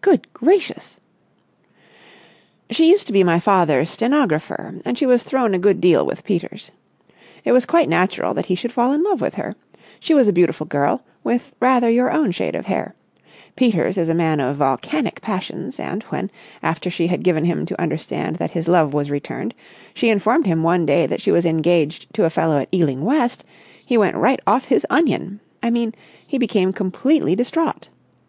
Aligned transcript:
"Good 0.00 0.34
gracious!" 0.34 0.98
"She 2.70 2.90
used 2.90 3.06
to 3.06 3.12
be 3.12 3.22
my 3.22 3.38
father's 3.38 3.88
stenographer, 3.88 4.80
and 4.84 4.98
she 4.98 5.06
was 5.06 5.22
thrown 5.22 5.54
a 5.54 5.60
good 5.60 5.80
deal 5.80 6.04
with 6.04 6.24
Peters. 6.24 6.72
It 7.44 7.52
was 7.52 7.64
quite 7.64 7.88
natural 7.88 8.34
that 8.34 8.46
he 8.46 8.56
should 8.56 8.72
fall 8.72 8.92
in 8.92 9.04
love 9.04 9.20
with 9.20 9.34
her. 9.34 9.54
She 10.00 10.12
was 10.12 10.26
a 10.26 10.32
beautiful 10.32 10.66
girl, 10.66 11.04
with 11.22 11.52
rather 11.60 11.88
your 11.88 12.10
own 12.10 12.32
shade 12.32 12.56
of 12.56 12.66
hair. 12.66 12.96
Peters 13.54 13.96
is 13.96 14.08
a 14.08 14.12
man 14.12 14.40
of 14.40 14.56
volcanic 14.56 15.20
passions, 15.20 15.78
and, 15.78 16.02
when, 16.08 16.32
after 16.60 16.90
she 16.90 17.06
had 17.06 17.22
given 17.22 17.44
him 17.44 17.64
to 17.66 17.80
understand 17.80 18.38
that 18.38 18.50
his 18.50 18.66
love 18.66 18.92
was 18.92 19.08
returned, 19.08 19.54
she 19.94 20.08
informed 20.08 20.46
him 20.48 20.64
one 20.64 20.84
day 20.84 21.06
that 21.06 21.22
she 21.22 21.30
was 21.30 21.46
engaged 21.46 22.12
to 22.14 22.24
a 22.24 22.30
fellow 22.30 22.58
at 22.58 22.74
Ealing 22.74 23.04
West, 23.04 23.44
he 23.86 23.96
went 23.96 24.16
right 24.16 24.40
off 24.48 24.64
his 24.64 24.84
onion—I 24.90 25.70
mean, 25.70 25.94
he 26.26 26.38
became 26.38 26.72
completely 26.72 27.36
distraught. 27.36 27.88